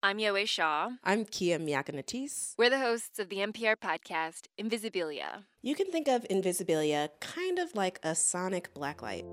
[0.00, 0.90] I'm Yowei Shaw.
[1.02, 2.54] I'm Kia Miakka Natisse.
[2.56, 5.42] We're the hosts of the NPR podcast, Invisibilia.
[5.60, 9.24] You can think of Invisibilia kind of like a sonic blacklight.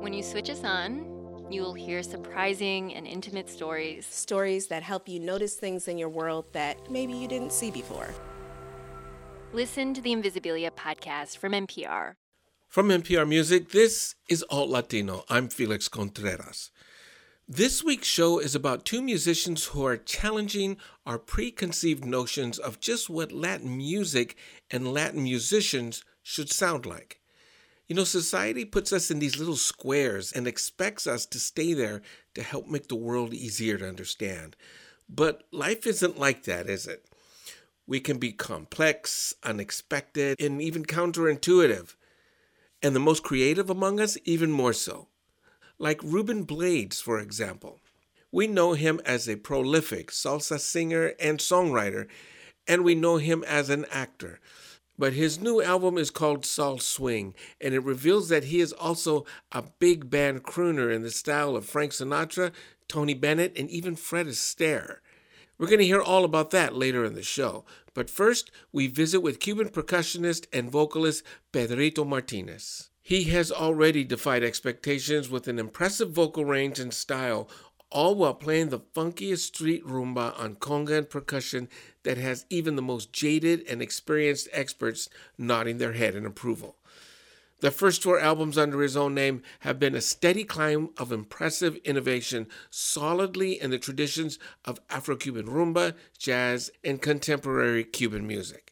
[0.00, 4.06] When you switch us on, you will hear surprising and intimate stories.
[4.06, 8.08] Stories that help you notice things in your world that maybe you didn't see before.
[9.52, 12.14] Listen to the Invisibilia podcast from NPR.
[12.66, 15.26] From NPR Music, this is Alt Latino.
[15.28, 16.70] I'm Felix Contreras.
[17.54, 23.10] This week's show is about two musicians who are challenging our preconceived notions of just
[23.10, 24.36] what Latin music
[24.70, 27.20] and Latin musicians should sound like.
[27.86, 32.00] You know, society puts us in these little squares and expects us to stay there
[32.32, 34.56] to help make the world easier to understand.
[35.06, 37.04] But life isn't like that, is it?
[37.86, 41.96] We can be complex, unexpected, and even counterintuitive.
[42.82, 45.08] And the most creative among us, even more so
[45.82, 47.80] like Ruben Blades, for example.
[48.30, 52.06] We know him as a prolific salsa singer and songwriter,
[52.68, 54.38] and we know him as an actor.
[54.96, 59.64] But his new album is called Salswing, and it reveals that he is also a
[59.80, 62.52] big band crooner in the style of Frank Sinatra,
[62.86, 64.98] Tony Bennett, and even Fred Astaire.
[65.58, 67.64] We're going to hear all about that later in the show.
[67.92, 72.91] But first, we visit with Cuban percussionist and vocalist Pedrito Martinez.
[73.02, 77.48] He has already defied expectations with an impressive vocal range and style,
[77.90, 81.68] all while playing the funkiest street rumba on conga and percussion
[82.04, 86.76] that has even the most jaded and experienced experts nodding their head in approval.
[87.58, 91.76] The first four albums under his own name have been a steady climb of impressive
[91.84, 98.71] innovation, solidly in the traditions of Afro Cuban rumba, jazz, and contemporary Cuban music.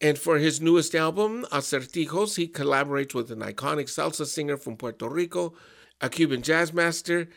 [0.00, 5.08] And for his newest album, Acertijos, he collaborates with an iconic salsa singer from Puerto
[5.08, 5.54] Rico,
[6.00, 7.28] a Cuban jazz master,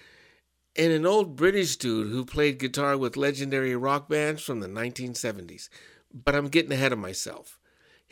[0.76, 5.68] and an old British dude who played guitar with legendary rock bands from the 1970s.
[6.14, 7.60] But I'm getting ahead of myself.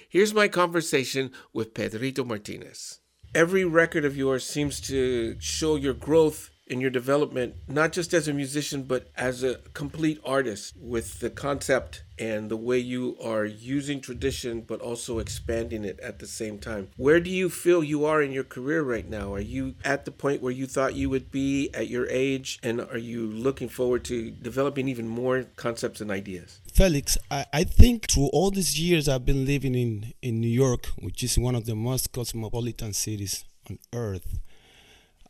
[0.09, 2.99] Here's my conversation with Pedrito Martinez.
[3.33, 8.29] Every record of yours seems to show your growth in your development, not just as
[8.29, 13.43] a musician, but as a complete artist with the concept and the way you are
[13.43, 16.87] using tradition, but also expanding it at the same time.
[16.95, 19.33] Where do you feel you are in your career right now?
[19.33, 22.57] Are you at the point where you thought you would be at your age?
[22.63, 26.61] And are you looking forward to developing even more concepts and ideas?
[26.71, 30.85] Felix, I, I think through all these years I've been living in, in New York,
[30.99, 34.39] which is one of the most cosmopolitan cities on earth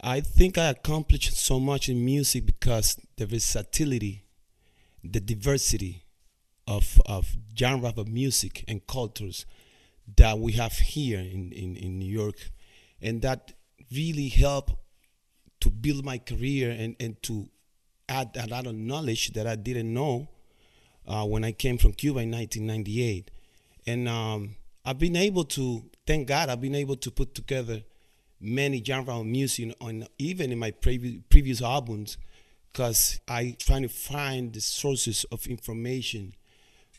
[0.04, 4.24] I think I accomplished so much in music because the versatility,
[5.04, 6.06] the diversity
[6.68, 9.46] of, of genre of music and cultures
[10.18, 12.36] that we have here in, in, in New York.
[13.00, 13.54] And that
[13.94, 14.74] really helped
[15.60, 17.48] to build my career and, and to
[18.10, 20.30] add a lot of knowledge that I didn't know
[21.08, 23.30] uh, when I came from Cuba in 1998.
[23.86, 27.84] And um, I've been able to, thank God, I've been able to put together
[28.42, 32.18] many genre of music on even in my previous previous albums
[32.72, 36.34] because I trying to find the sources of information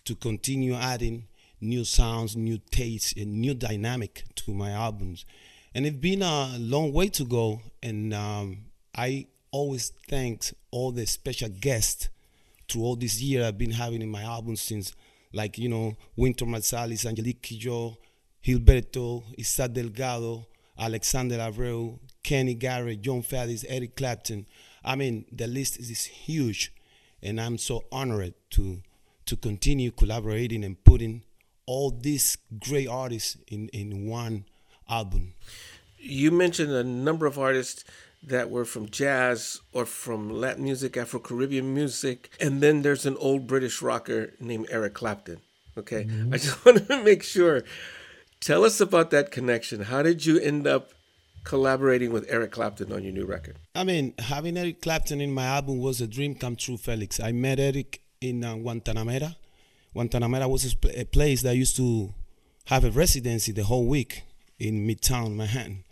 [0.05, 1.27] to continue adding
[1.61, 5.25] new sounds, new tastes, and new dynamic to my albums.
[5.75, 8.65] And it's been a long way to go, and um,
[8.95, 12.09] I always thank all the special guests
[12.69, 14.93] through all this year I've been having in my albums since,
[15.33, 17.97] like you know, Wynton Marsalis, Angelique Kidjo,
[18.45, 20.47] Gilberto, Isa Delgado,
[20.83, 24.47] Alexander Abreu, Kenny Garrett, Jon Faddis, Eric Clapton.
[24.85, 26.73] I mean, the list is huge,
[27.23, 28.83] and I'm so honored to
[29.27, 31.23] to continue collaborating and putting
[31.67, 32.37] all these
[32.69, 34.45] great artists in in one
[34.89, 35.35] album.
[35.99, 37.85] You mentioned a number of artists
[38.25, 43.17] that were from jazz or from Latin music, Afro Caribbean music, and then there's an
[43.19, 45.41] old British rocker named Eric Clapton.
[45.79, 46.35] Okay, mm-hmm.
[46.35, 47.63] I just want to make sure
[48.43, 49.83] Tell us about that connection.
[49.83, 50.91] How did you end up
[51.45, 53.57] collaborating with Eric Clapton on your new record?
[53.77, 57.21] I mean, having Eric Clapton in my album was a dream come true, Felix.
[57.21, 59.37] I met Eric in uh, Guantanamera.
[59.95, 62.13] Guantanamera was a place that used to
[62.65, 64.25] have a residency the whole week
[64.59, 65.85] in Midtown Manhattan.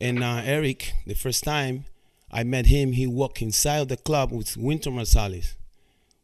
[0.00, 1.84] And uh, Eric, the first time
[2.30, 5.56] I met him, he walked inside the club with Wynton Marsalis.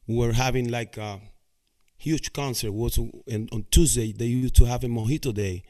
[0.06, 1.18] We were having like uh,
[1.98, 4.12] huge concert was and on Tuesday.
[4.12, 5.64] They used to have a mojito day,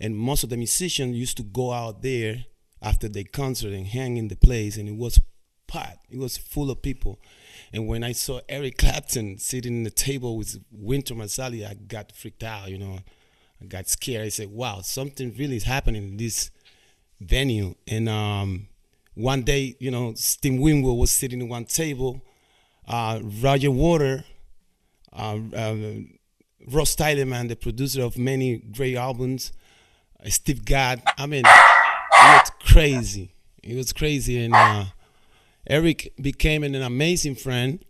[0.00, 2.46] and most of the musicians used to go out there
[2.82, 5.20] after the concert and hang in the place, and it was
[5.66, 6.06] packed.
[6.10, 7.20] It was full of people.
[7.72, 12.12] And when I saw Eric Clapton sitting in the table with Wynton Marsalis, I got
[12.12, 12.70] freaked out.
[12.70, 12.98] You know,
[13.60, 14.26] I got scared.
[14.26, 16.50] I said, "Wow, something really is happening in this
[17.20, 18.68] venue." And um,
[19.14, 22.22] one day, you know, Steve Winwood was sitting at one table
[22.88, 24.24] uh, Roger Water,
[25.12, 29.52] Russ Titelman, the producer of many great albums,
[30.24, 31.02] uh, Steve Gadd.
[31.16, 33.34] I mean, it was crazy.
[33.62, 34.86] It was crazy, and uh,
[35.68, 37.84] Eric became an amazing friend.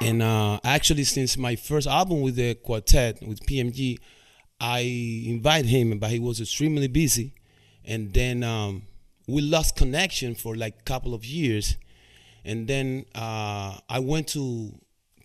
[0.00, 3.98] And uh, actually, since my first album with the quartet with PMG,
[4.60, 4.80] I
[5.26, 7.34] invited him, but he was extremely busy.
[7.84, 8.82] And then um,
[9.28, 11.76] we lost connection for like a couple of years.
[12.44, 14.72] And then uh, I went to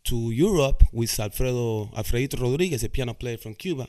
[0.06, 3.88] to Europe with Alfredo Alfredito Rodriguez, a piano player from Cuba,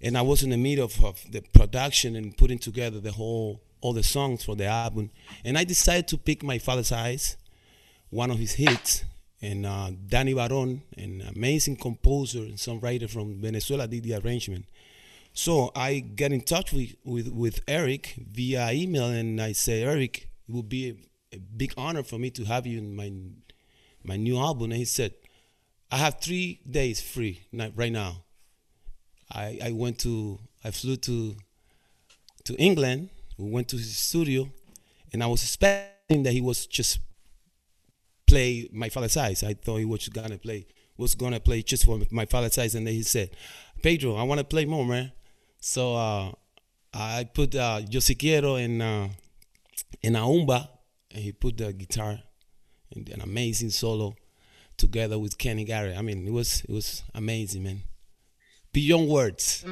[0.00, 3.60] and I was in the middle of, of the production and putting together the whole
[3.80, 5.10] all the songs for the album.
[5.44, 7.36] And I decided to pick My Father's Eyes,
[8.10, 9.04] one of his hits,
[9.40, 14.66] and uh, Danny Baron, an amazing composer and songwriter from Venezuela, did the arrangement.
[15.32, 20.28] So I get in touch with, with, with Eric via email, and I say, Eric,
[20.46, 20.90] it would be
[21.32, 23.12] a, a big honor for me to have you in my
[24.02, 24.70] my new album.
[24.70, 25.12] And he said,
[25.90, 28.22] I have three days free right now.
[29.32, 31.36] I, I went to, I flew to,
[32.44, 33.10] to England.
[33.36, 34.48] We went to his studio,
[35.12, 37.00] and I was expecting that he was just
[38.26, 39.42] play my father's eyes.
[39.42, 40.66] I thought he was gonna play,
[40.96, 43.30] was gonna play just for my father's eyes, and then he said,
[43.82, 45.10] "Pedro, I want to play more, man."
[45.60, 46.32] So uh,
[46.94, 49.08] I put uh, Yo Si Quiero in uh,
[50.02, 50.68] in Aumba,
[51.10, 52.20] and he put the guitar
[52.94, 54.14] and an amazing solo
[54.80, 55.96] together with Kenny Garrett.
[55.96, 57.82] I mean, it was it was amazing, man.
[58.72, 59.64] Beyond words.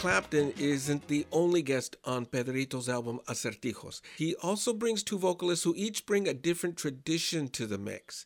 [0.00, 4.00] Clapton isn't the only guest on Pedrito's album Acertijos.
[4.16, 8.24] He also brings two vocalists who each bring a different tradition to the mix.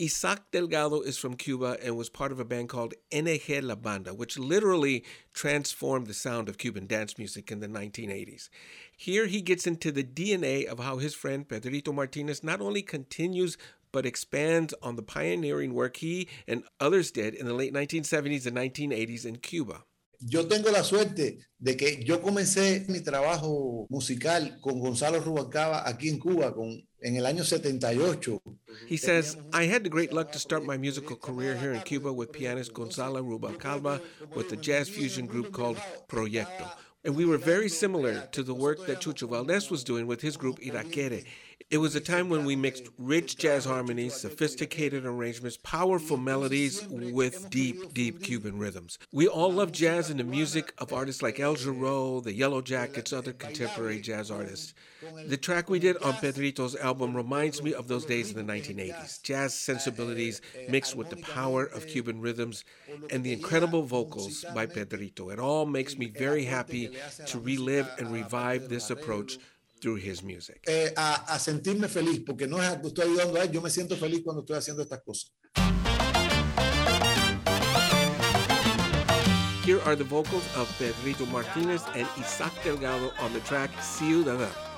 [0.00, 4.14] Isaac Delgado is from Cuba and was part of a band called NG La Banda,
[4.14, 8.48] which literally transformed the sound of Cuban dance music in the 1980s.
[8.96, 13.58] Here he gets into the DNA of how his friend Pedrito Martinez not only continues
[13.92, 18.56] but expands on the pioneering work he and others did in the late 1970s and
[18.56, 19.82] 1980s in Cuba.
[20.20, 26.10] Yo tengo la suerte de que yo comencé mi trabajo musical con Gonzalo Rubalcaba aquí
[26.10, 28.42] en Cuba con, en el año 78.
[28.86, 32.12] He says, I had the great luck to start my musical career here in Cuba
[32.12, 34.00] with pianist Gonzalo Rubalcaba
[34.34, 36.68] with a jazz fusion group called Proyecto.
[37.02, 40.36] And we were very similar to the work that Chucho Valdés was doing with his
[40.36, 41.24] group Irakere.
[41.70, 47.48] It was a time when we mixed rich jazz harmonies, sophisticated arrangements, powerful melodies with
[47.48, 48.98] deep, deep Cuban rhythms.
[49.12, 53.12] We all love jazz and the music of artists like Al Jarreau, the Yellow Jackets,
[53.12, 54.74] other contemporary jazz artists.
[55.28, 59.22] The track we did on Pedrito's album reminds me of those days in the 1980s.
[59.22, 62.64] Jazz sensibilities mixed with the power of Cuban rhythms
[63.10, 65.30] and the incredible vocals by Pedrito.
[65.30, 66.90] It all makes me very happy
[67.26, 69.38] to relive and revive this approach
[69.80, 70.62] through his music.
[70.66, 73.70] Eh, a, a, sentirme feliz, porque no es que estoy ayudando a él, yo me
[73.70, 75.32] siento feliz cuando estoy haciendo estas cosas.
[79.64, 84.69] Here are the vocals of Pedrito Martinez and Isaac Delgado on the track Ciudadano.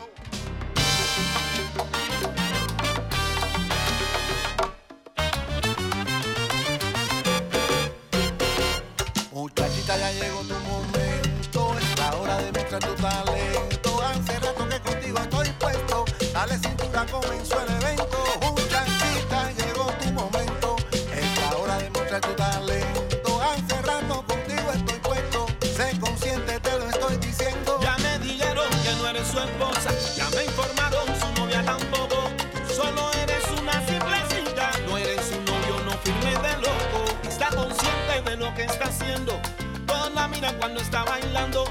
[17.12, 18.08] Comenzó el evento.
[18.40, 23.42] Muchachita, llegó tu momento, es la hora de mostrar tu talento.
[23.42, 27.78] Hace rato contigo estoy puesto, sé consciente, te lo estoy diciendo.
[27.82, 32.30] Ya me dijeron que no eres su esposa, ya me informaron su novia tampoco.
[32.74, 37.28] Solo eres una simplecita, no eres un novio, no firme de loco.
[37.28, 39.38] Está consciente de lo que está haciendo.
[39.86, 41.64] Todos la miran cuando está bailando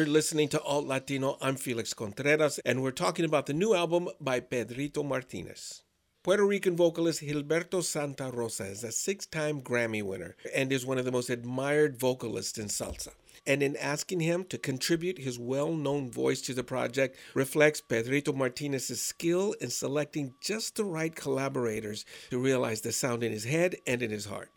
[0.00, 1.36] You're listening to Alt Latino.
[1.42, 5.82] I'm Felix Contreras, and we're talking about the new album by Pedrito Martinez.
[6.22, 10.96] Puerto Rican vocalist Gilberto Santa Rosa is a six time Grammy winner and is one
[10.96, 13.10] of the most admired vocalists in salsa.
[13.46, 18.32] And in asking him to contribute his well known voice to the project reflects Pedrito
[18.32, 23.76] Martinez's skill in selecting just the right collaborators to realize the sound in his head
[23.86, 24.48] and in his heart.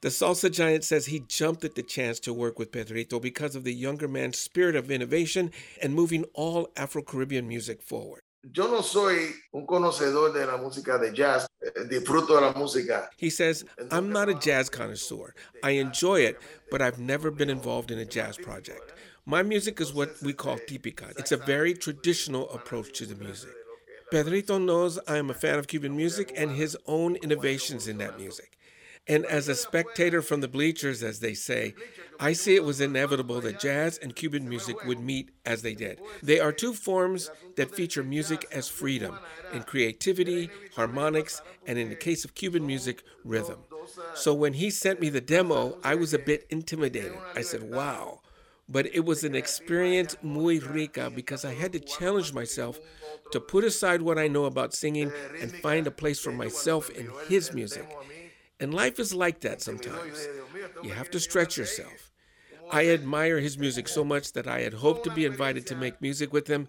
[0.00, 3.64] The salsa giant says he jumped at the chance to work with Pedrito because of
[3.64, 5.50] the younger man's spirit of innovation
[5.82, 8.20] and moving all Afro Caribbean music forward.
[8.54, 11.48] Yo no soy un conocedor de la música de jazz,
[11.90, 13.08] disfruto de la música.
[13.16, 15.34] He says, I'm not a jazz connoisseur.
[15.64, 16.38] I enjoy it,
[16.70, 18.92] but I've never been involved in a jazz project.
[19.26, 21.10] My music is what we call típica.
[21.18, 23.50] It's a very traditional approach to the music.
[24.12, 28.16] Pedrito knows I am a fan of Cuban music and his own innovations in that
[28.16, 28.57] music.
[29.08, 31.74] And as a spectator from the bleachers, as they say,
[32.20, 36.00] I see it was inevitable that jazz and Cuban music would meet as they did.
[36.22, 39.18] They are two forms that feature music as freedom
[39.52, 43.60] in creativity, harmonics, and in the case of Cuban music, rhythm.
[44.14, 47.16] So when he sent me the demo, I was a bit intimidated.
[47.34, 48.20] I said, wow.
[48.68, 52.78] But it was an experience muy rica because I had to challenge myself
[53.32, 55.10] to put aside what I know about singing
[55.40, 57.88] and find a place for myself in his music.
[58.60, 60.26] And life is like that sometimes.
[60.82, 62.10] You have to stretch yourself.
[62.70, 65.76] I admire his eh, music so much that I had hoped to be invited to
[65.76, 66.68] make music with him,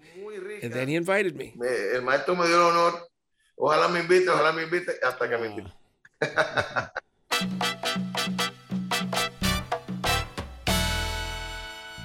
[0.64, 1.54] and then he invited me.
[1.58, 3.00] Me- el maestro me dio el honor.
[3.60, 5.56] Ojalá me invite, ojalá me invite, hasta que me ah.
[5.58, 5.74] invite.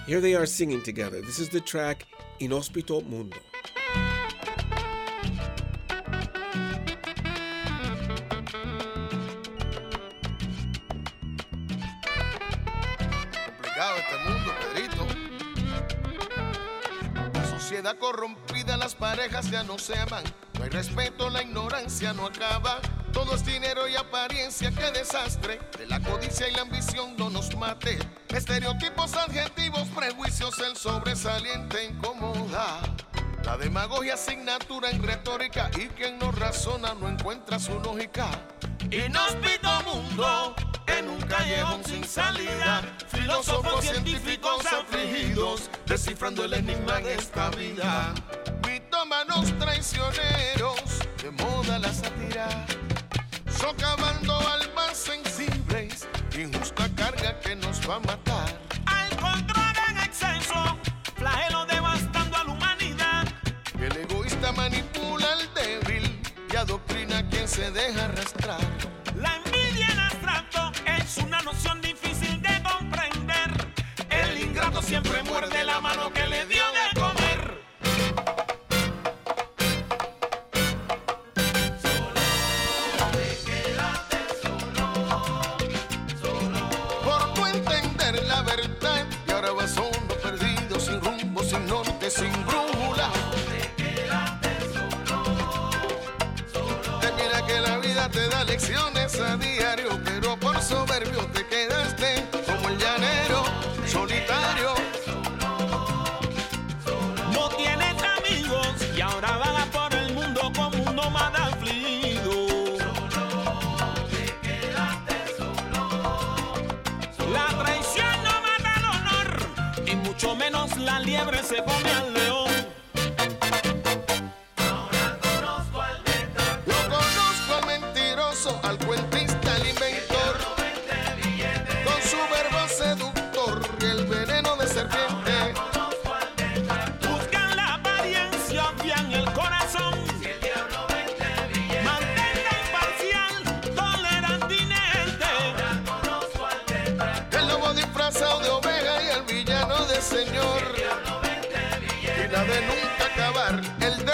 [0.07, 1.21] Here they are singing together.
[1.21, 2.05] This is the track
[2.41, 3.37] Inhospito Mundo.
[17.99, 20.25] Corrompida, las parejas ya no se aman.
[20.55, 22.81] No hay respeto, la ignorancia no acaba.
[23.13, 25.61] Todo es dinero y apariencia, qué desastre.
[25.79, 27.99] De la codicia y la ambición no nos mate.
[28.29, 32.81] Estereotipos, adjetivos, prejuicios, el sobresaliente incomoda.
[33.45, 38.29] La demagogia asignatura en retórica y quien no razona no encuentra su lógica.
[38.91, 40.55] Inhóspito mundo
[40.87, 42.83] en un callejón sin salida.
[43.09, 48.15] Filósofos científicos afligidos descifrando el enigma de esta vida.
[48.67, 50.83] Mitómanos traicioneros
[51.23, 52.49] de moda la sátira.
[53.59, 56.07] Socavando almas sensibles,
[56.39, 58.61] injusta carga que nos va a matar.
[58.87, 60.79] Al control en exceso,
[61.17, 63.25] flagelo devastando a la humanidad.
[63.81, 66.21] El egoísta manipula al débil
[66.53, 68.74] y adoctrina a quien se deja arrastrar.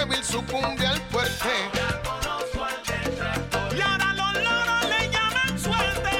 [0.00, 1.48] Débil sucumbe al fuerte.
[3.76, 6.10] Y ahora los loros le llaman suerte.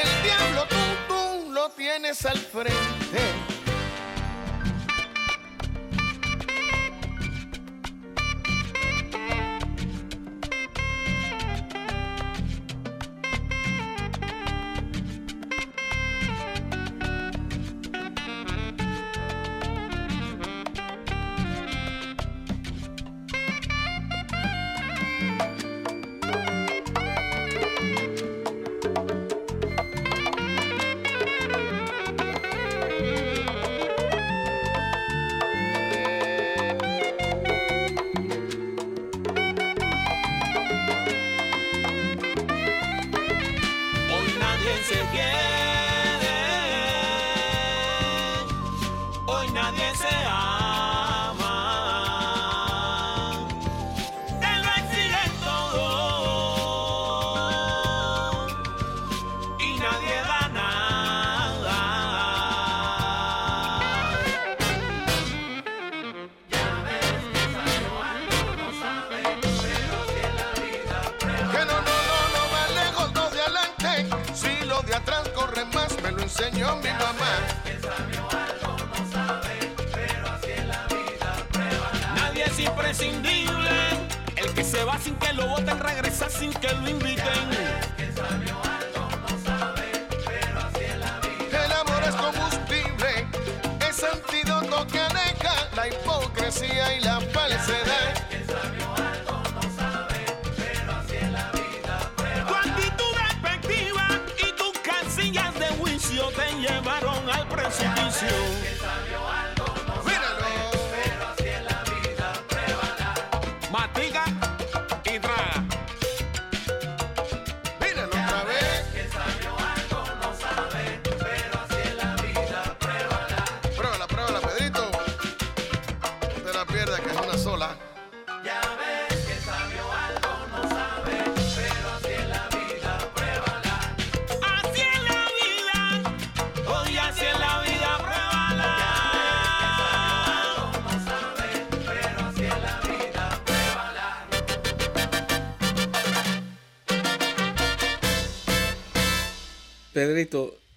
[0.00, 0.76] El diablo tú,
[1.08, 2.91] tú lo tienes al frente.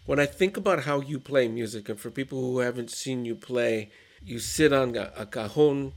[0.05, 3.35] When I think about how you play music, and for people who haven't seen you
[3.35, 3.89] play,
[4.23, 5.93] you sit on a, a cajon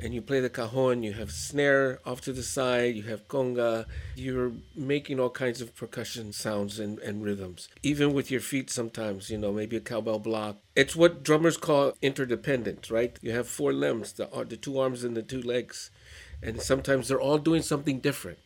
[0.00, 3.86] and you play the cajon, you have snare off to the side, you have conga,
[4.16, 7.68] you're making all kinds of percussion sounds and, and rhythms.
[7.84, 10.56] Even with your feet sometimes, you know, maybe a cowbell block.
[10.74, 13.16] It's what drummers call interdependent, right?
[13.22, 15.90] You have four limbs, the, the two arms and the two legs,
[16.42, 18.38] and sometimes they're all doing something different.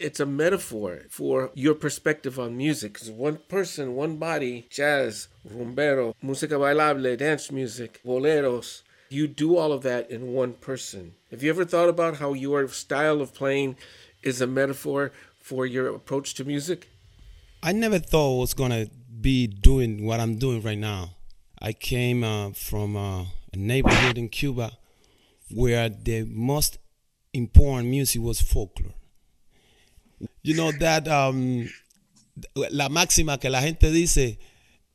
[0.00, 2.94] It's a metaphor for your perspective on music.
[2.94, 9.72] Because one person, one body, jazz, rumbero, música bailable, dance music, boleros, you do all
[9.72, 11.14] of that in one person.
[11.30, 13.76] Have you ever thought about how your style of playing
[14.22, 16.88] is a metaphor for your approach to music?
[17.62, 18.86] I never thought I was gonna
[19.20, 21.10] be doing what I'm doing right now.
[21.60, 24.72] I came uh, from uh, a neighborhood in Cuba
[25.50, 26.78] where the most
[27.32, 28.94] important music was folklore.
[30.44, 31.66] You know that um,
[32.54, 34.38] la máxima que la gente dice,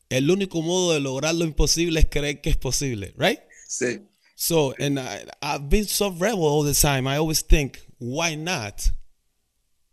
[0.10, 3.40] el único modo de lograr lo imposible es creer que es posible, right?
[3.68, 4.00] Sí.
[4.36, 7.08] So, and I, I've been so rebel all the time.
[7.08, 8.92] I always think, why not?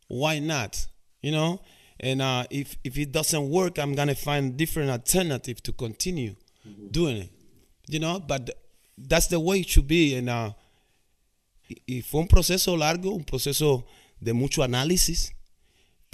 [0.08, 0.86] Why not?
[1.22, 1.60] You know,
[1.98, 6.36] and uh, if if it doesn't work, I'm gonna find different alternative to continue
[6.90, 7.30] doing it.
[7.88, 8.50] You know, but
[8.98, 10.14] that's the way it should be.
[10.16, 10.52] And uh,
[11.88, 13.86] y fue un proceso largo, un proceso
[14.20, 15.32] de mucho análisis,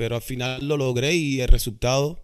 [0.02, 2.20] pero al final lo logré y el resultado,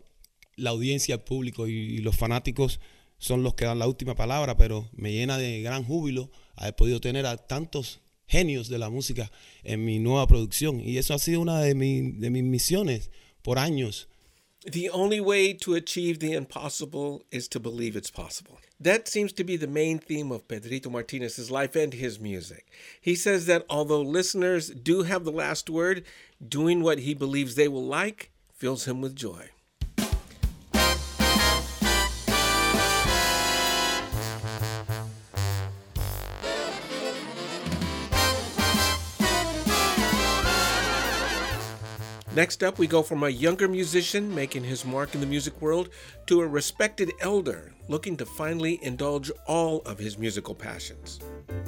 [0.57, 2.81] la audiencia, el público y, los fanáticos
[3.19, 7.01] son los que dan la última palabra, pero me llena de gran júbilo haber podido
[7.01, 9.31] tener a tantos genios de la música
[9.63, 10.81] en mi nueva producción.
[10.81, 13.13] Y eso ha sido una de, de mis misiones
[13.43, 14.09] por años.
[14.69, 18.59] The only way to achieve the impossible is to believe it's possible.
[18.81, 22.67] That seems to be the main theme of Pedrito Martinez's life and his music.
[23.01, 26.05] He says that although listeners do have the last word,
[26.47, 29.51] doing what he believes they will like fills him with joy.
[42.39, 45.89] Next up, we go from a younger musician making his mark in the music world
[46.27, 51.19] to a respected elder looking to finally indulge all of his musical passions.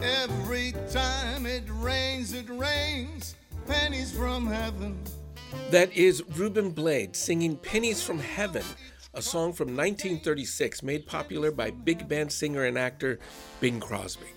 [0.01, 3.35] Every time it rains, it rains
[3.67, 4.97] pennies from heaven.
[5.73, 8.63] That is Ruben Blade singing Pennies from Heaven,
[9.13, 13.19] a song from 1936 made popular by big band singer and actor
[13.59, 14.29] Bing Crosby.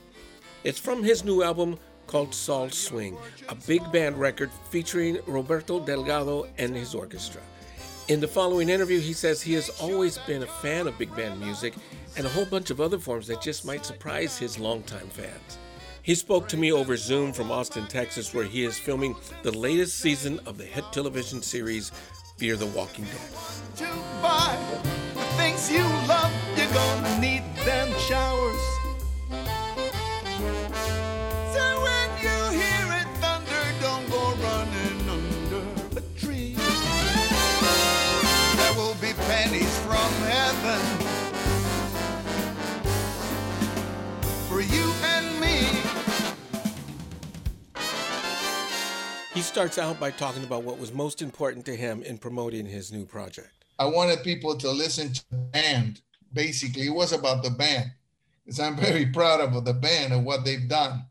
[0.63, 1.77] It's from his new album
[2.13, 3.17] called Salswing,
[3.49, 7.41] a big band record featuring Roberto Delgado and his orchestra.
[8.07, 11.39] In the following interview, he says he has always been a fan of big band
[11.39, 11.73] music
[12.15, 15.57] and a whole bunch of other forms that just might surprise his longtime fans.
[16.03, 19.97] He spoke to me over Zoom from Austin, Texas, where he is filming the latest
[19.97, 21.91] season of the hit television series
[22.37, 23.21] Fear the Walking Dead.
[49.53, 53.05] Starts out by talking about what was most important to him in promoting his new
[53.05, 53.51] project.
[53.77, 56.01] I wanted people to listen to the band.
[56.33, 57.91] Basically, it was about the band.
[58.43, 61.05] Because I'm very proud of the band and what they've done.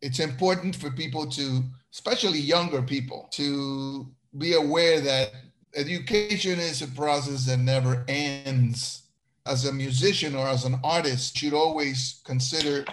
[0.00, 4.06] It's important for people to, especially younger people, to
[4.38, 5.32] be aware that
[5.74, 9.02] education is a process that never ends.
[9.44, 12.86] As a musician or as an artist, you should always consider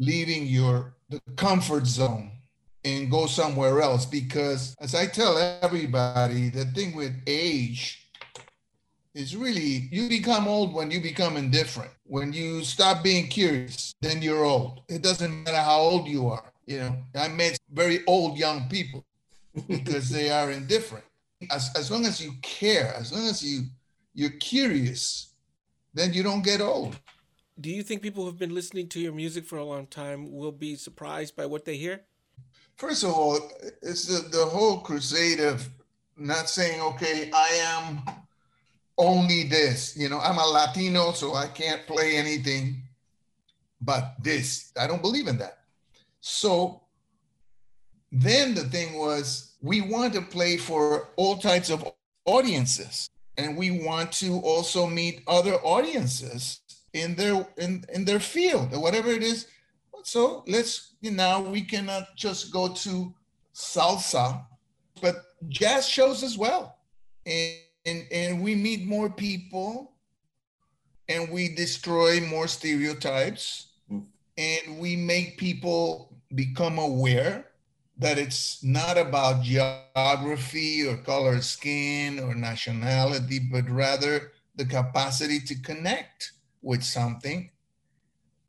[0.00, 2.32] leaving your the comfort zone
[2.86, 8.08] and go somewhere else because as I tell everybody, the thing with age
[9.12, 11.90] is really you become old when you become indifferent.
[12.04, 14.82] When you stop being curious, then you're old.
[14.88, 16.52] It doesn't matter how old you are.
[16.66, 19.04] You know, I met very old young people
[19.68, 21.04] because they are indifferent.
[21.50, 23.64] As, as long as you care, as long as you
[24.14, 25.34] you're curious,
[25.92, 26.98] then you don't get old.
[27.60, 30.30] Do you think people who have been listening to your music for a long time
[30.32, 32.02] will be surprised by what they hear?
[32.76, 33.38] First of all,
[33.82, 35.66] it's the, the whole crusade of
[36.16, 38.02] not saying, okay, I am
[38.98, 39.96] only this.
[39.96, 42.82] You know, I'm a Latino, so I can't play anything
[43.80, 44.72] but this.
[44.78, 45.58] I don't believe in that.
[46.20, 46.82] So
[48.12, 51.92] then the thing was, we want to play for all types of
[52.24, 53.08] audiences,
[53.38, 56.60] and we want to also meet other audiences
[56.92, 59.46] in their in, in their field or whatever it is.
[60.02, 63.14] So let's you know we cannot just go to
[63.54, 64.44] salsa,
[65.00, 65.16] but
[65.48, 66.76] jazz shows as well,
[67.24, 69.92] and and, and we meet more people,
[71.08, 74.04] and we destroy more stereotypes, mm.
[74.36, 77.46] and we make people become aware
[77.98, 85.38] that it's not about geography or color of skin or nationality, but rather the capacity
[85.38, 87.50] to connect with something.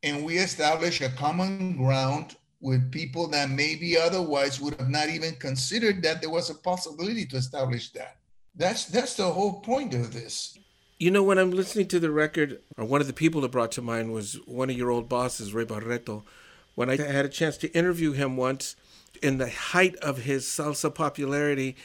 [0.02, 5.34] And we establish a common ground with people that maybe otherwise would have not even
[5.36, 8.16] considered that there was a possibility to establish that.
[8.56, 10.58] That's that's the whole point of this.
[10.98, 13.70] You know, when I'm listening to the record, or one of the people that brought
[13.72, 16.24] to mind was one of your old bosses, Ray Barretto.
[16.74, 18.74] When I had a chance to interview him once,
[19.22, 21.76] in the height of his salsa popularity,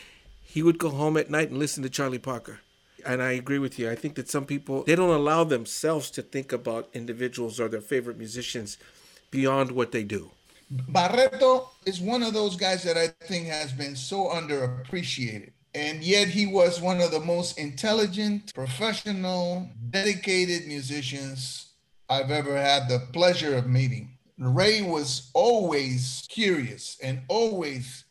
[0.42, 2.60] he would go home at night and listen to Charlie Parker.
[3.06, 3.90] And I agree with you.
[3.90, 7.82] I think that some people they don't allow themselves to think about individuals or their
[7.82, 8.78] favorite musicians
[9.30, 10.32] beyond what they do.
[10.74, 15.52] Barretto is one of those guys that I think has been so underappreciated.
[15.76, 21.74] And yet he was one of the most intelligent, professional, dedicated musicians
[22.10, 24.18] I've ever had the pleasure of meeting.
[24.38, 28.06] Ray was always curious and always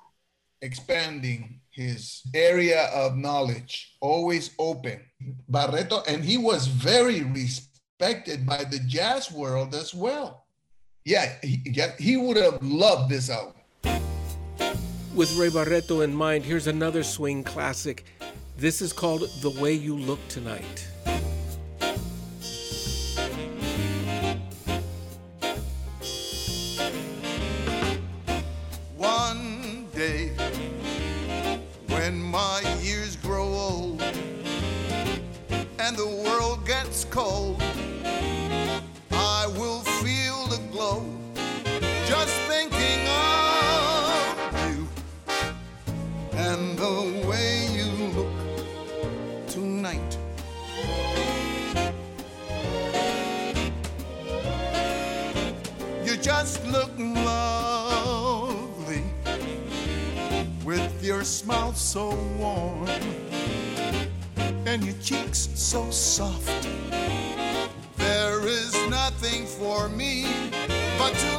[0.61, 5.01] expanding his area of knowledge, always open.
[5.51, 10.42] Barretto, and he was very respected by the jazz world as well.
[11.05, 13.55] Yeah, he, yeah, he would have loved this album.
[15.15, 18.05] With Ray Barretto in mind, here's another swing classic.
[18.57, 20.89] This is called The Way You Look Tonight.
[28.97, 30.29] One day,
[31.89, 34.01] when my years grow old
[35.81, 37.61] and the world gets cold,
[65.73, 66.69] so soft.
[67.97, 70.27] There is nothing for me
[70.99, 71.39] but to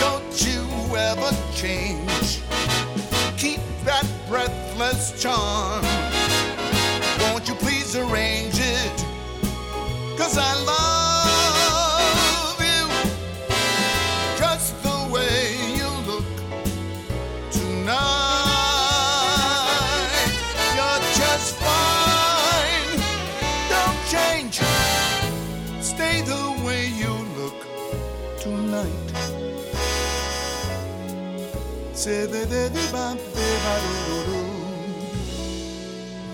[0.00, 0.62] don't you
[0.96, 2.40] ever change.
[3.36, 5.84] Keep that breathless charm.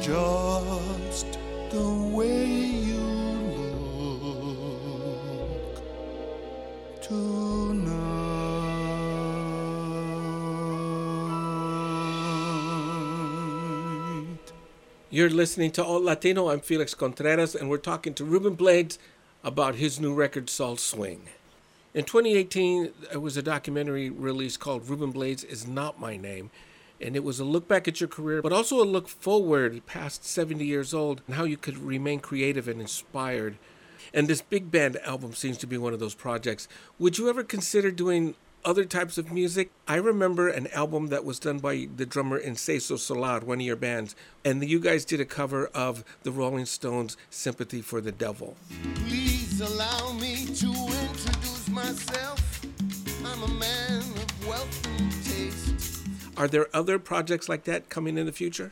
[0.02, 1.38] Just
[1.70, 2.98] the way you
[5.00, 5.80] look
[7.00, 7.80] tonight.
[15.08, 16.50] You're listening to Alt Latino.
[16.50, 18.98] I'm Felix Contreras, and we're talking to Ruben Blades
[19.42, 21.28] about his new record, Salswing.
[21.92, 26.52] In 2018, there was a documentary release called Ruben Blades is Not My Name.
[27.00, 30.24] And it was a look back at your career, but also a look forward past
[30.24, 33.56] 70 years old and how you could remain creative and inspired.
[34.14, 36.68] And this big band album seems to be one of those projects.
[37.00, 39.72] Would you ever consider doing other types of music?
[39.88, 43.58] I remember an album that was done by the drummer in Seis del Solar, one
[43.58, 48.00] of your bands, and you guys did a cover of the Rolling Stones' Sympathy for
[48.00, 48.56] the Devil.
[48.94, 50.89] Please allow me to
[51.90, 52.66] myself.
[53.24, 56.06] I'm a man of wealth and taste.
[56.36, 58.70] Are there other projects like that coming in the future?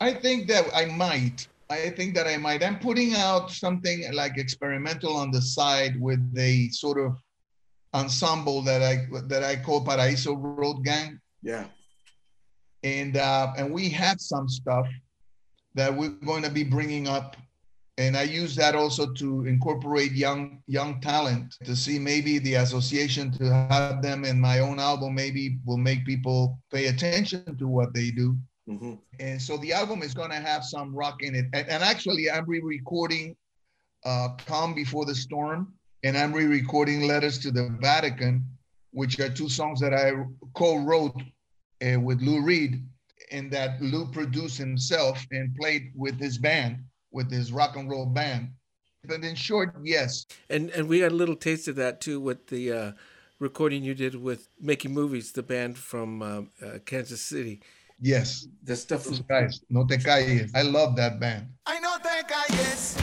[0.00, 1.46] I think that I might.
[1.70, 2.62] I think that I might.
[2.64, 7.18] I'm putting out something like experimental on the side with a sort of
[7.92, 11.64] ensemble that I that I call Paraíso Road Gang, Yeah.
[12.82, 14.86] and uh, and we have some stuff
[15.74, 17.36] that we're going to be bringing up,
[17.98, 23.32] and I use that also to incorporate young young talent to see maybe the association
[23.32, 27.92] to have them in my own album maybe will make people pay attention to what
[27.92, 28.36] they do.
[28.68, 31.46] hmm And so the album is going to have some rock in it.
[31.52, 33.36] And, and actually, I'm re recording
[34.04, 38.44] uh, Calm Before the Storm, and I'm re recording Letters to the Vatican,
[38.92, 40.12] which are two songs that I
[40.54, 41.20] co wrote
[41.86, 42.72] uh, with Lou Reed,
[43.32, 46.78] and that Lou produced himself and played with his band,
[47.18, 48.50] with his rock and roll band.
[49.04, 52.46] But in short, yes, And and we got a little taste of that too with
[52.46, 52.92] the uh,
[53.40, 57.60] recording you did with Making Movies, the band from uh, uh, Kansas City.
[58.00, 58.46] yes.
[58.62, 60.50] The stuff Those guys, No Te Calles.
[60.54, 61.46] I love that band.
[61.66, 62.96] Ay, no te calles.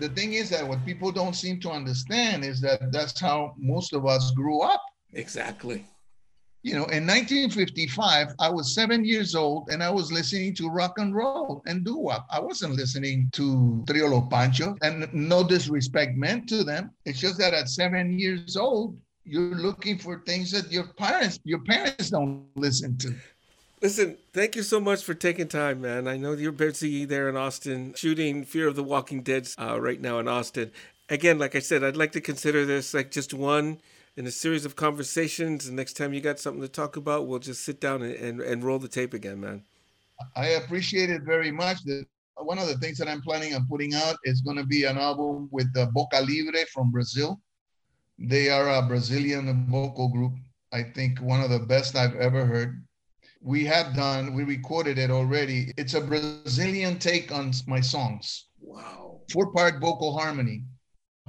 [0.00, 3.92] The thing is that what people don't seem to understand is that that's how most
[3.92, 4.82] of us grew up.
[5.12, 5.86] Exactly.
[6.62, 10.98] You know, in 1955, I was seven years old and I was listening to rock
[10.98, 12.26] and roll and doo wop.
[12.30, 16.90] I wasn't listening to Trio Los Panchos, and no disrespect meant to them.
[17.04, 21.62] It's just that at seven years old, you're looking for things that your parents, your
[21.62, 23.14] parents don't listen to.
[23.80, 26.08] Listen, thank you so much for taking time, man.
[26.08, 30.00] I know you're busy there in Austin shooting Fear of the Walking Dead uh, right
[30.00, 30.72] now in Austin.
[31.08, 33.78] Again, like I said, I'd like to consider this like just one
[34.16, 35.68] in a series of conversations.
[35.68, 38.40] And next time you got something to talk about, we'll just sit down and, and,
[38.40, 39.62] and roll the tape again, man.
[40.34, 41.84] I appreciate it very much.
[41.84, 44.84] The, one of the things that I'm planning on putting out is going to be
[44.84, 47.40] an album with the Boca Livre from Brazil.
[48.18, 50.32] They are a Brazilian vocal group.
[50.72, 52.82] I think one of the best I've ever heard.
[53.40, 55.72] We have done, we recorded it already.
[55.76, 59.20] It's a Brazilian take on my songs, Wow.
[59.30, 60.64] four part vocal harmony.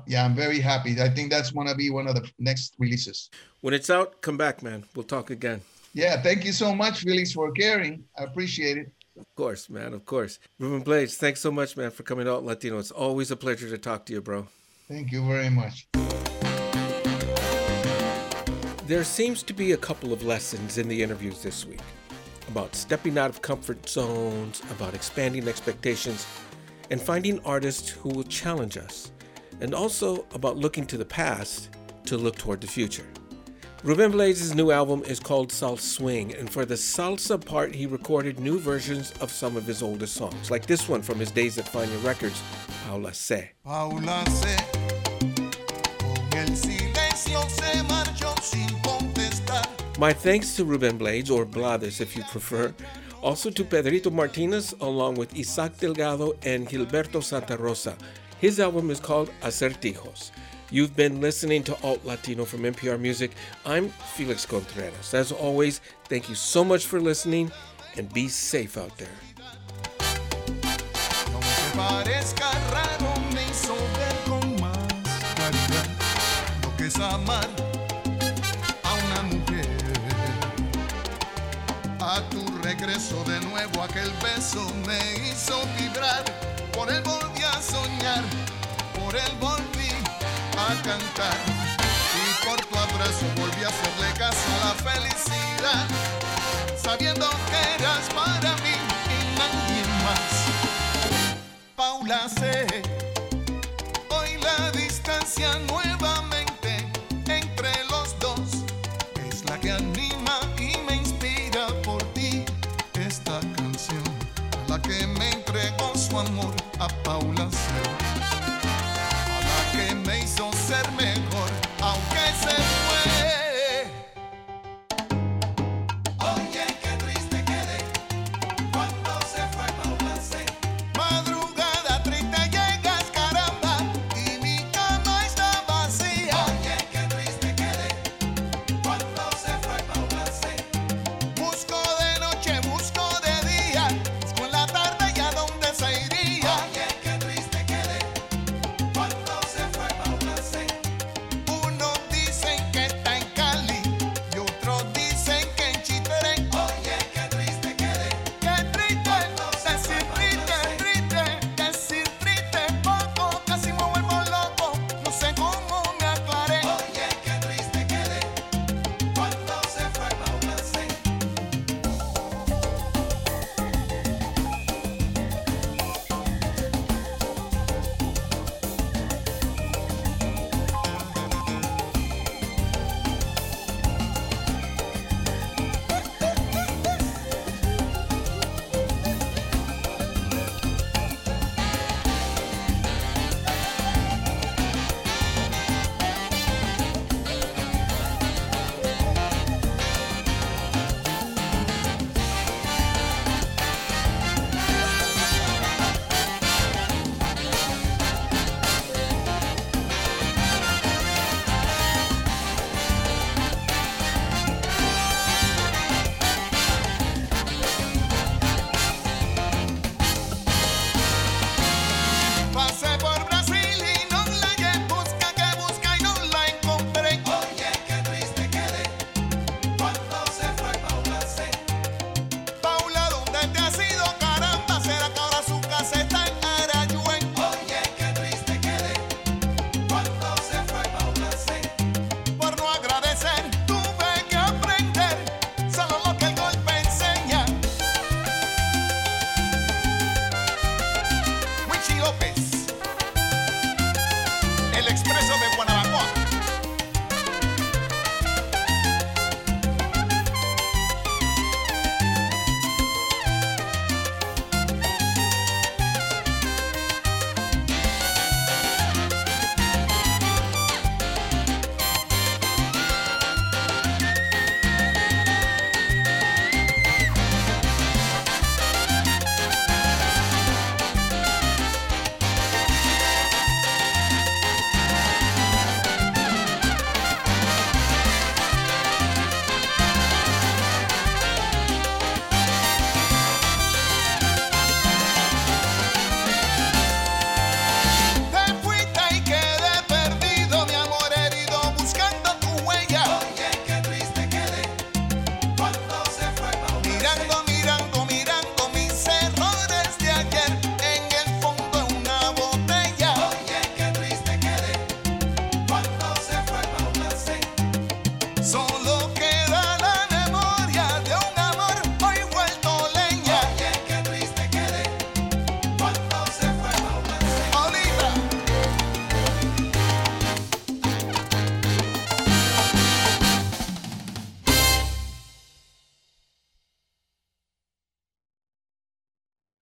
[0.07, 0.99] Yeah, I'm very happy.
[0.99, 3.29] I think that's going to be one of the next releases.
[3.61, 4.85] When it's out, come back, man.
[4.95, 5.61] We'll talk again.
[5.93, 8.03] Yeah, thank you so much, Felix, for caring.
[8.17, 8.91] I appreciate it.
[9.19, 9.93] Of course, man.
[9.93, 10.39] Of course.
[10.57, 12.79] Ruben Blades, thanks so much, man, for coming out Latino.
[12.79, 14.47] It's always a pleasure to talk to you, bro.
[14.87, 15.87] Thank you very much.
[18.87, 21.81] There seems to be a couple of lessons in the interviews this week
[22.49, 26.25] about stepping out of comfort zones, about expanding expectations,
[26.89, 29.11] and finding artists who will challenge us,
[29.61, 31.69] and also about looking to the past
[32.05, 33.07] to look toward the future.
[33.83, 38.59] Ruben Blades' new album is called Salswing, and for the salsa part, he recorded new
[38.59, 42.03] versions of some of his oldest songs, like this one from his days at Fania
[42.03, 42.41] Records,
[42.85, 43.51] Paula C.
[43.63, 44.79] Paula C
[49.99, 52.73] My thanks to Ruben Blades, or Blades if you prefer,
[53.21, 57.97] also to Pedrito Martinez, along with Isaac Delgado and Gilberto Santa Rosa.
[58.39, 60.31] His album is called Acertijos.
[60.71, 63.31] You've been listening to Alt Latino from NPR Music.
[63.65, 65.13] I'm Felix Contreras.
[65.13, 67.51] As always, thank you so much for listening
[67.97, 69.09] and be safe out there.
[82.79, 86.23] Regreso de nuevo, aquel beso me hizo vibrar.
[86.71, 88.23] Por él volví a soñar,
[88.97, 89.91] por él volví
[90.57, 91.37] a cantar.
[92.15, 95.87] Y por tu abrazo volví a hacerle caso a la felicidad,
[96.81, 98.75] sabiendo que eras para mí
[99.15, 100.27] y nadie más.
[101.75, 102.65] Paula sé,
[104.09, 105.88] hoy la distancia nuevamente
[116.19, 116.58] amor